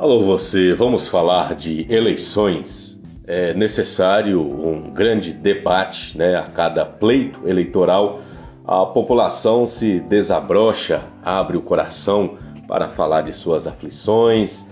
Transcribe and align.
Alô 0.00 0.22
você, 0.22 0.72
vamos 0.72 1.08
falar 1.08 1.54
de 1.54 1.84
eleições. 1.92 2.98
É 3.26 3.52
necessário 3.52 4.40
um 4.40 4.94
grande 4.94 5.30
debate, 5.30 6.16
né? 6.16 6.36
A 6.36 6.44
cada 6.44 6.86
pleito 6.86 7.46
eleitoral, 7.46 8.22
a 8.66 8.86
população 8.86 9.66
se 9.66 10.00
desabrocha, 10.00 11.02
abre 11.22 11.58
o 11.58 11.60
coração 11.60 12.38
para 12.66 12.88
falar 12.88 13.20
de 13.20 13.34
suas 13.34 13.66
aflições 13.66 14.64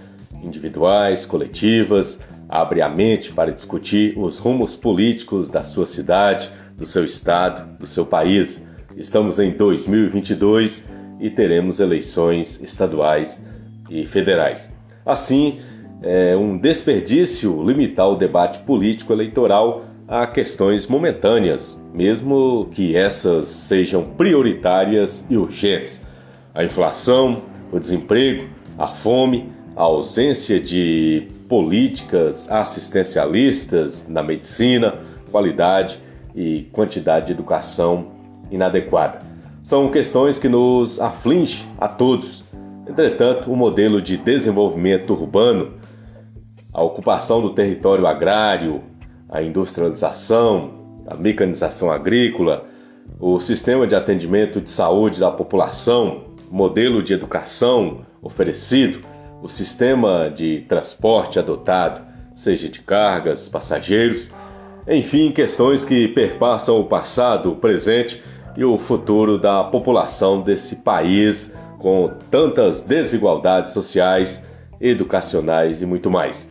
individuais, 0.43 1.27
coletivas, 1.27 2.25
abre 2.49 2.81
a 2.81 2.89
mente 2.89 3.31
para 3.31 3.53
discutir 3.53 4.19
os 4.19 4.39
rumos 4.39 4.77
políticos 4.77 5.51
da 5.51 5.63
sua 5.63 5.85
cidade, 5.85 6.51
do 6.75 6.87
seu 6.87 7.05
estado, 7.05 7.77
do 7.79 7.87
seu 7.87 8.07
país. 8.07 8.67
Estamos 8.97 9.39
em 9.39 9.51
2022 9.51 10.89
e 11.21 11.29
teremos 11.29 11.81
eleições 11.81 12.63
estaduais 12.63 13.45
e 13.91 14.07
federais. 14.07 14.78
Assim, 15.09 15.61
é 16.03 16.37
um 16.37 16.59
desperdício 16.59 17.65
limitar 17.65 18.11
o 18.11 18.15
debate 18.15 18.59
político 18.59 19.11
eleitoral 19.11 19.85
a 20.07 20.27
questões 20.27 20.87
momentâneas, 20.87 21.83
mesmo 21.95 22.69
que 22.73 22.95
essas 22.95 23.49
sejam 23.49 24.05
prioritárias 24.05 25.27
e 25.31 25.37
urgentes. 25.39 26.05
A 26.55 26.63
inflação, 26.63 27.41
o 27.73 27.81
desemprego, 27.81 28.49
a 28.79 28.89
fome, 28.89 29.51
a 29.75 29.81
ausência 29.81 30.61
de 30.61 31.27
políticas 31.49 32.51
assistencialistas 32.51 34.07
na 34.11 34.23
medicina, 34.23 34.95
qualidade 35.31 35.99
e 36.37 36.69
quantidade 36.71 37.27
de 37.27 37.33
educação 37.33 38.09
inadequada. 38.51 39.21
São 39.63 39.91
questões 39.91 40.39
que 40.39 40.51
nos 40.51 41.01
afligem 41.01 41.67
a 41.79 41.89
todos 41.89 42.43
Entretanto, 42.89 43.53
o 43.53 43.57
modelo 43.57 44.01
de 44.01 44.17
desenvolvimento 44.17 45.13
urbano, 45.13 45.75
a 46.73 46.83
ocupação 46.83 47.43
do 47.43 47.51
território 47.51 48.07
agrário, 48.07 48.83
a 49.29 49.43
industrialização, 49.43 51.03
a 51.07 51.15
mecanização 51.15 51.93
agrícola, 51.93 52.65
o 53.21 53.41
sistema 53.41 53.87
de 53.87 53.95
atendimento 53.95 54.61
de 54.61 54.71
saúde 54.71 55.21
da 55.21 55.31
população, 55.31 56.25
modelo 56.51 57.03
de 57.03 57.13
educação 57.13 58.07
oferecido, 58.23 59.01
o 59.43 59.49
sistema 59.49 60.31
de 60.31 60.65
transporte 60.69 61.39
adotado, 61.39 62.07
seja 62.35 62.69
de 62.69 62.81
cargas, 62.81 63.49
passageiros, 63.49 64.31
enfim, 64.89 65.31
questões 65.31 65.85
que 65.85 66.09
perpassam 66.09 66.81
o 66.81 66.85
passado, 66.85 67.53
o 67.53 67.57
presente 67.57 68.23
e 68.57 68.65
o 68.65 68.79
futuro 68.79 69.39
da 69.39 69.63
população 69.65 70.41
desse 70.41 70.77
país 70.77 71.55
com 71.79 72.13
tantas 72.31 72.81
desigualdades 72.81 73.73
sociais, 73.73 74.45
educacionais 74.81 75.81
e 75.83 75.87
muito 75.87 76.11
mais. 76.11 76.51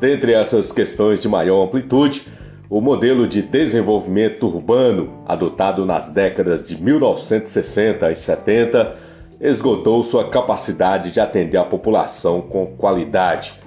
Dentre 0.00 0.32
essas 0.32 0.72
questões 0.72 1.22
de 1.22 1.28
maior 1.28 1.64
amplitude, 1.64 2.26
o 2.68 2.80
modelo 2.80 3.28
de 3.28 3.42
desenvolvimento 3.42 4.46
urbano 4.46 5.22
adotado 5.26 5.84
nas 5.84 6.08
décadas 6.12 6.66
de 6.66 6.82
1960 6.82 8.10
e 8.10 8.16
70 8.16 8.96
esgotou 9.40 10.02
sua 10.02 10.30
capacidade 10.30 11.10
de 11.10 11.20
atender 11.20 11.58
a 11.58 11.64
população 11.64 12.40
com 12.40 12.66
qualidade. 12.66 13.58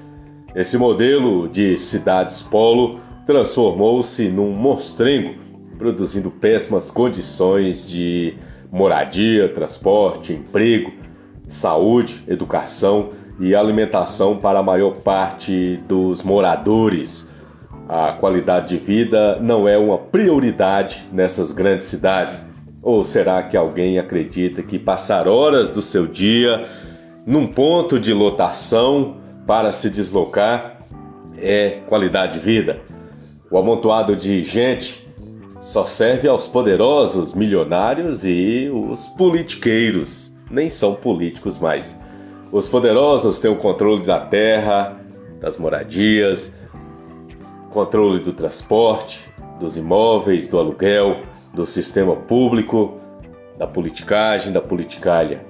Esse 0.55 0.77
modelo 0.77 1.47
de 1.47 1.77
cidades 1.77 2.41
polo 2.41 2.99
transformou-se 3.25 4.27
num 4.29 4.51
monstrengo, 4.51 5.35
produzindo 5.77 6.31
péssimas 6.31 6.89
condições 6.89 7.87
de 7.87 8.35
moradia, 8.75 9.47
transporte, 9.47 10.33
emprego, 10.33 10.91
saúde, 11.47 12.21
educação 12.27 13.07
e 13.39 13.55
alimentação 13.55 14.35
para 14.35 14.59
a 14.59 14.63
maior 14.63 14.95
parte 14.95 15.77
dos 15.87 16.21
moradores. 16.21 17.31
A 17.88 18.11
qualidade 18.11 18.77
de 18.77 18.85
vida 18.85 19.39
não 19.39 19.66
é 19.66 19.77
uma 19.77 19.97
prioridade 19.97 21.07
nessas 21.09 21.53
grandes 21.53 21.88
cidades. 21.88 22.45
Ou 22.81 23.05
será 23.05 23.41
que 23.44 23.55
alguém 23.55 23.97
acredita 23.97 24.61
que 24.61 24.77
passar 24.77 25.25
horas 25.25 25.71
do 25.71 25.81
seu 25.81 26.05
dia 26.05 26.67
num 27.25 27.47
ponto 27.47 27.97
de 27.97 28.13
lotação 28.13 29.16
para 29.47 29.71
se 29.71 29.89
deslocar 29.89 30.81
é 31.38 31.79
qualidade 31.88 32.39
de 32.39 32.45
vida? 32.45 32.81
O 33.50 33.57
amontoado 33.57 34.17
de 34.17 34.44
gente 34.44 35.04
só 35.65 35.83
serve 35.87 36.27
aos 36.27 36.45
poderosos, 36.45 37.33
milionários 37.33 38.23
e 38.23 38.69
os 38.71 39.07
politiqueiros. 39.07 40.31
Nem 40.49 40.69
são 40.69 40.93
políticos 40.93 41.57
mais. 41.57 41.99
Os 42.51 42.67
poderosos 42.67 43.39
têm 43.39 43.49
o 43.49 43.55
controle 43.55 44.05
da 44.05 44.19
terra, 44.19 44.95
das 45.41 45.57
moradias, 45.57 46.55
controle 47.71 48.23
do 48.23 48.31
transporte, 48.31 49.27
dos 49.59 49.75
imóveis, 49.75 50.47
do 50.47 50.59
aluguel, 50.59 51.21
do 51.51 51.65
sistema 51.65 52.15
público, 52.15 52.99
da 53.57 53.65
politicagem, 53.65 54.53
da 54.53 54.61
politicalha. 54.61 55.43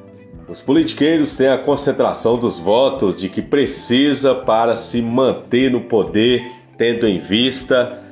Os 0.48 0.62
politiqueiros 0.62 1.36
têm 1.36 1.50
a 1.50 1.58
concentração 1.58 2.40
dos 2.40 2.58
votos 2.58 3.18
de 3.18 3.28
que 3.28 3.42
precisa 3.42 4.34
para 4.34 4.78
se 4.78 5.02
manter 5.02 5.70
no 5.70 5.82
poder, 5.82 6.42
tendo 6.78 7.06
em 7.06 7.20
vista 7.20 8.05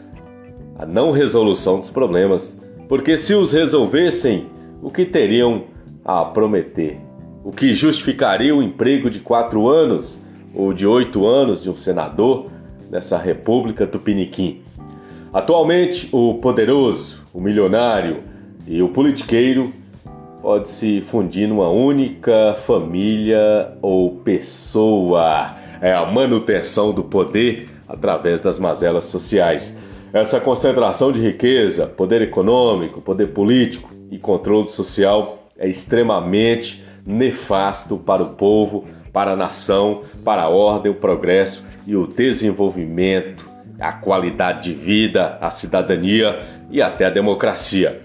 a 0.83 0.85
não 0.85 1.11
resolução 1.11 1.79
dos 1.79 1.89
problemas, 1.89 2.61
porque 2.89 3.15
se 3.15 3.33
os 3.33 3.53
resolvessem, 3.53 4.47
o 4.81 4.91
que 4.91 5.05
teriam 5.05 5.63
a 6.03 6.25
prometer? 6.25 6.99
O 7.41 7.51
que 7.51 7.73
justificaria 7.73 8.53
o 8.53 8.61
emprego 8.61 9.09
de 9.09 9.21
quatro 9.21 9.69
anos 9.69 10.19
ou 10.53 10.73
de 10.73 10.85
oito 10.85 11.25
anos 11.25 11.63
de 11.63 11.69
um 11.69 11.77
senador 11.77 12.47
nessa 12.91 13.17
República 13.17 13.87
Tupiniquim? 13.87 14.61
Atualmente, 15.33 16.09
o 16.11 16.33
poderoso, 16.35 17.21
o 17.33 17.39
milionário 17.39 18.17
e 18.67 18.81
o 18.81 18.89
politiqueiro 18.89 19.71
pode 20.41 20.67
se 20.67 20.99
fundir 20.99 21.47
numa 21.47 21.69
única 21.69 22.55
família 22.55 23.71
ou 23.81 24.17
pessoa. 24.17 25.55
É 25.81 25.93
a 25.93 26.05
manutenção 26.05 26.91
do 26.91 27.03
poder 27.03 27.69
através 27.87 28.41
das 28.41 28.59
mazelas 28.59 29.05
sociais. 29.05 29.81
Essa 30.13 30.39
concentração 30.39 31.11
de 31.11 31.19
riqueza, 31.19 31.87
poder 31.87 32.21
econômico, 32.21 33.01
poder 33.01 33.29
político 33.29 33.89
e 34.11 34.19
controle 34.19 34.67
social 34.67 35.49
é 35.57 35.67
extremamente 35.67 36.85
nefasto 37.03 37.97
para 37.97 38.21
o 38.21 38.35
povo, 38.35 38.85
para 39.11 39.31
a 39.31 39.35
nação, 39.35 40.03
para 40.23 40.43
a 40.43 40.49
ordem, 40.49 40.91
o 40.91 40.95
progresso 40.95 41.65
e 41.87 41.95
o 41.95 42.05
desenvolvimento, 42.05 43.43
a 43.79 43.91
qualidade 43.91 44.71
de 44.71 44.75
vida, 44.75 45.39
a 45.41 45.49
cidadania 45.49 46.61
e 46.69 46.79
até 46.79 47.05
a 47.05 47.09
democracia. 47.09 47.99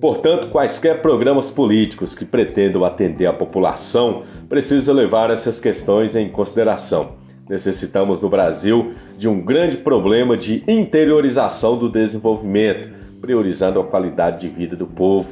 Portanto, 0.00 0.50
quaisquer 0.50 1.02
programas 1.02 1.50
políticos 1.50 2.14
que 2.14 2.24
pretendam 2.24 2.84
atender 2.84 3.26
a 3.26 3.32
população 3.32 4.22
precisam 4.48 4.94
levar 4.94 5.28
essas 5.28 5.58
questões 5.58 6.14
em 6.14 6.28
consideração. 6.28 7.17
Necessitamos 7.48 8.20
no 8.20 8.28
Brasil 8.28 8.94
de 9.16 9.28
um 9.28 9.40
grande 9.40 9.78
problema 9.78 10.36
de 10.36 10.62
interiorização 10.68 11.78
do 11.78 11.88
desenvolvimento, 11.88 12.92
priorizando 13.20 13.80
a 13.80 13.84
qualidade 13.84 14.40
de 14.40 14.48
vida 14.48 14.76
do 14.76 14.86
povo, 14.86 15.30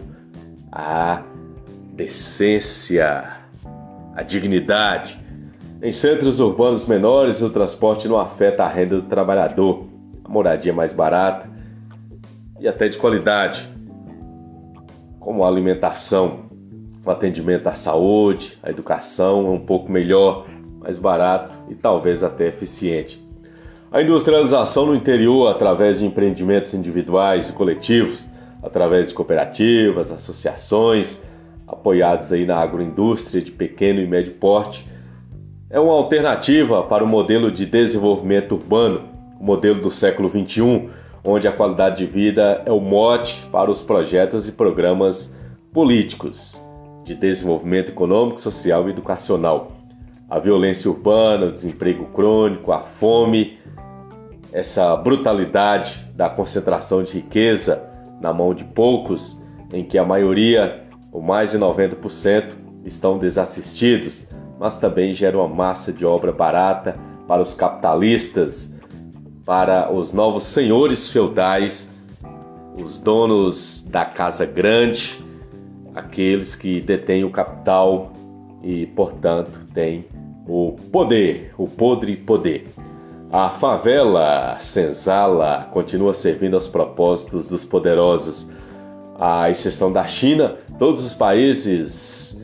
a 0.73 1.23
decência, 1.93 3.37
a 4.15 4.23
dignidade. 4.23 5.21
Em 5.83 5.93
centros 5.93 6.41
urbanos 6.41 6.87
menores, 6.87 7.43
o 7.43 7.51
transporte 7.51 8.09
não 8.09 8.19
afeta 8.19 8.65
a 8.65 8.69
renda 8.69 8.97
do 8.97 9.03
trabalhador, 9.03 9.85
a 10.25 10.29
moradia 10.29 10.73
é 10.73 10.75
mais 10.75 10.93
barata 10.93 11.49
e 12.59 12.67
até 12.67 12.89
de 12.89 12.97
qualidade, 12.97 13.69
como 15.21 15.45
a 15.45 15.49
alimentação, 15.49 16.47
o 17.05 17.11
atendimento 17.11 17.67
à 17.67 17.75
saúde, 17.75 18.59
a 18.63 18.71
educação 18.71 19.47
é 19.47 19.51
um 19.51 19.61
pouco 19.61 19.93
melhor 19.93 20.47
mais 20.87 20.99
barato 21.01 21.53
e 21.69 21.75
talvez 21.75 22.23
até 22.23 22.47
eficiente. 22.47 23.21
A 23.91 24.01
industrialização 24.01 24.87
no 24.87 24.95
interior, 24.95 25.49
através 25.49 25.99
de 25.99 26.07
empreendimentos 26.07 26.75
individuais 26.75 27.51
e 27.51 27.53
coletivos, 27.53 28.29
através 28.63 29.09
de 29.09 29.15
cooperativas, 29.15 30.13
associações, 30.13 31.21
apoiados 31.67 32.33
aí 32.33 32.47
na 32.47 32.57
agroindústria 32.57 33.43
de 33.43 33.51
pequeno 33.51 34.01
e 34.01 34.07
médio 34.07 34.35
porte, 34.35 34.87
é 35.69 35.81
uma 35.81 35.95
alternativa 35.95 36.85
para 36.85 37.03
o 37.03 37.07
modelo 37.09 37.51
de 37.51 37.67
desenvolvimento 37.67 38.53
urbano, 38.55 39.03
o 39.41 39.45
modelo 39.45 39.81
do 39.81 39.91
século 39.91 40.29
XXI, 40.29 40.89
onde 41.25 41.49
a 41.49 41.53
qualidade 41.53 41.97
de 41.97 42.07
vida 42.07 42.63
é 42.65 42.71
o 42.71 42.79
mote 42.79 43.45
para 43.51 43.71
os 43.71 43.83
projetos 43.83 44.47
e 44.47 44.53
programas 44.53 45.37
políticos 45.73 46.65
de 47.05 47.15
desenvolvimento 47.15 47.89
econômico, 47.89 48.41
social 48.41 48.87
e 48.87 48.91
educacional 48.93 49.76
a 50.29 50.39
violência 50.39 50.91
urbana, 50.91 51.47
o 51.47 51.53
desemprego 51.53 52.07
crônico, 52.07 52.73
a 52.73 52.81
fome, 52.81 53.59
essa 54.53 54.97
brutalidade 54.97 56.05
da 56.15 56.29
concentração 56.29 57.03
de 57.03 57.13
riqueza 57.13 57.83
na 58.21 58.33
mão 58.33 58.55
de 58.55 58.65
poucos, 58.65 59.41
em 59.73 59.85
que 59.85 59.99
a 59.99 60.05
maioria, 60.05 60.85
ou 61.13 61.21
mais 61.21 61.51
de 61.51 61.59
90%, 61.59 62.55
estão 62.85 63.19
desassistidos, 63.19 64.31
mas 64.59 64.79
também 64.79 65.13
gera 65.13 65.37
uma 65.37 65.49
massa 65.49 65.93
de 65.93 66.05
obra 66.05 66.33
barata 66.33 66.97
para 67.29 67.43
os 67.43 67.55
capitalistas, 67.55 68.75
para 69.45 69.93
os 69.93 70.13
novos 70.13 70.45
senhores 70.45 71.11
feudais, 71.11 71.93
os 72.77 72.99
donos 72.99 73.87
da 73.91 74.05
casa 74.05 74.45
grande, 74.47 75.25
aqueles 75.95 76.55
que 76.55 76.81
detêm 76.81 77.25
o 77.25 77.31
capital 77.31 78.13
e, 78.63 78.87
portanto, 78.87 79.51
têm 79.73 80.05
o 80.49 80.77
poder, 80.93 81.53
o 81.59 81.67
podre 81.67 82.17
poder. 82.17 82.67
A 83.33 83.51
favela 83.51 84.57
senzala 84.61 85.69
continua 85.73 86.15
servindo 86.15 86.55
aos 86.55 86.69
propósitos 86.69 87.47
dos 87.47 87.65
poderosos. 87.65 88.51
À 89.19 89.51
exceção 89.51 89.93
da 89.93 90.07
China, 90.07 90.57
todos 90.79 91.05
os 91.05 91.15
países 91.15 92.39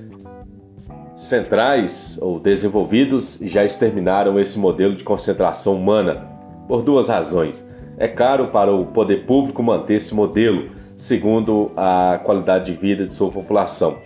centrais 1.15 2.19
ou 2.21 2.41
desenvolvidos 2.41 3.39
já 3.43 3.65
exterminaram 3.65 4.41
esse 4.41 4.59
modelo 4.59 4.97
de 4.97 5.05
concentração 5.05 5.77
humana 5.77 6.27
por 6.67 6.83
duas 6.83 7.09
razões. 7.09 7.69
É 7.97 8.09
caro 8.09 8.49
para 8.49 8.75
o 8.75 8.87
poder 8.87 9.25
público 9.25 9.63
manter 9.63 9.95
esse 9.95 10.15
modelo, 10.15 10.71
segundo 10.97 11.71
a 11.77 12.21
qualidade 12.25 12.67
de 12.67 12.73
vida 12.73 13.07
de 13.07 13.15
sua 13.15 13.31
população. 13.31 13.99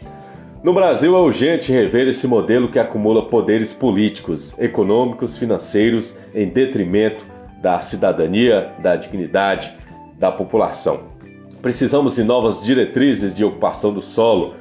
No 0.63 0.73
Brasil 0.73 1.15
é 1.15 1.19
urgente 1.19 1.71
rever 1.71 2.09
esse 2.09 2.27
modelo 2.27 2.69
que 2.69 2.79
acumula 2.79 3.29
poderes 3.29 3.73
políticos, 3.73 4.59
econômicos, 4.59 5.37
financeiros 5.37 6.17
em 6.35 6.49
detrimento 6.49 7.25
da 7.63 7.81
cidadania, 7.81 8.73
da 8.83 8.97
dignidade 8.97 9.73
da 10.19 10.33
população. 10.33 11.01
Precisamos 11.63 12.17
de 12.17 12.25
novas 12.25 12.63
diretrizes 12.63 13.35
de 13.35 13.45
ocupação 13.45 13.93
do 13.93 14.03
solo, 14.03 14.55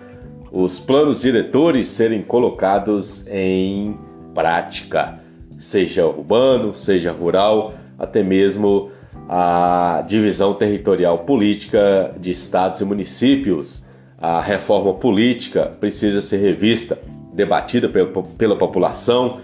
os 0.52 0.80
planos 0.80 1.22
diretores 1.22 1.88
serem 1.88 2.22
colocados 2.22 3.26
em 3.28 3.98
prática, 4.34 5.20
seja 5.58 6.06
urbano, 6.06 6.74
seja 6.76 7.12
rural, 7.12 7.74
até 7.98 8.22
mesmo 8.22 8.92
a 9.28 10.04
divisão 10.08 10.54
territorial 10.54 11.20
política 11.20 12.14
de 12.20 12.32
estados 12.32 12.80
e 12.80 12.86
municípios 12.86 13.85
a 14.18 14.42
reforma 14.42 14.94
política 14.94 15.76
precisa 15.80 16.22
ser 16.22 16.38
revista, 16.38 16.98
debatida 17.34 17.90
pela 18.38 18.56
população 18.56 19.42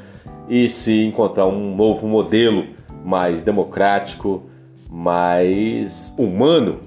e 0.47 0.69
se 0.69 1.03
encontrar 1.03 1.45
um 1.45 1.75
novo 1.75 2.07
modelo 2.07 2.65
mais 3.03 3.41
democrático, 3.41 4.43
mais 4.89 6.15
humano, 6.17 6.79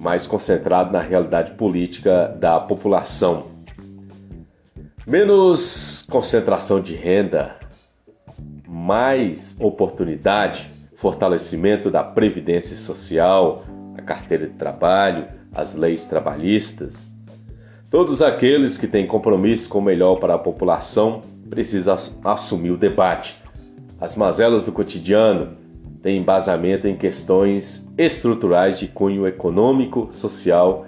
mais 0.00 0.26
concentrado 0.26 0.92
na 0.92 1.00
realidade 1.00 1.52
política 1.52 2.28
da 2.38 2.60
população. 2.60 3.46
Menos 5.06 6.06
concentração 6.08 6.80
de 6.80 6.94
renda, 6.94 7.56
mais 8.68 9.60
oportunidade, 9.60 10.70
fortalecimento 10.94 11.90
da 11.90 12.04
previdência 12.04 12.76
social, 12.76 13.64
a 13.98 14.02
carteira 14.02 14.46
de 14.46 14.54
trabalho, 14.54 15.26
as 15.54 15.74
leis 15.74 16.06
trabalhistas. 16.06 17.14
Todos 17.90 18.22
aqueles 18.22 18.78
que 18.78 18.86
têm 18.86 19.06
compromisso 19.06 19.68
com 19.68 19.78
o 19.78 19.82
melhor 19.82 20.16
para 20.16 20.34
a 20.34 20.38
população 20.38 21.22
precisam 21.50 21.98
assumir 22.24 22.70
o 22.70 22.76
debate. 22.76 23.38
As 24.00 24.16
mazelas 24.16 24.64
do 24.64 24.72
cotidiano 24.72 25.56
têm 26.02 26.16
embasamento 26.16 26.88
em 26.88 26.96
questões 26.96 27.92
estruturais 27.96 28.78
de 28.78 28.88
cunho 28.88 29.26
econômico, 29.26 30.08
social, 30.12 30.86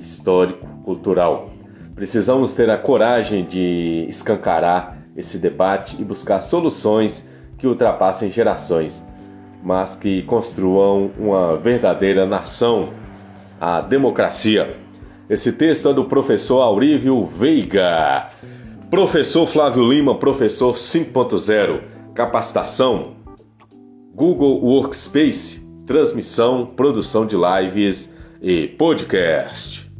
histórico, 0.00 0.66
cultural. 0.84 1.50
Precisamos 1.94 2.52
ter 2.52 2.68
a 2.68 2.76
coragem 2.76 3.46
de 3.46 4.06
escancarar 4.08 4.98
esse 5.16 5.38
debate 5.38 5.96
e 6.00 6.04
buscar 6.04 6.40
soluções 6.40 7.26
que 7.56 7.66
ultrapassem 7.66 8.32
gerações, 8.32 9.06
mas 9.62 9.94
que 9.94 10.22
construam 10.22 11.12
uma 11.16 11.56
verdadeira 11.56 12.26
nação 12.26 12.88
a 13.62 13.80
democracia. 13.80 14.76
Esse 15.30 15.52
texto 15.52 15.88
é 15.88 15.94
do 15.94 16.06
professor 16.06 16.62
Aurívio 16.62 17.24
Veiga. 17.26 18.32
Professor 18.90 19.46
Flávio 19.46 19.88
Lima, 19.88 20.18
professor 20.18 20.74
5.0, 20.74 21.80
capacitação, 22.12 23.18
Google 24.12 24.60
Workspace, 24.64 25.64
transmissão, 25.86 26.66
produção 26.74 27.24
de 27.24 27.36
lives 27.36 28.12
e 28.42 28.66
podcast. 28.66 29.91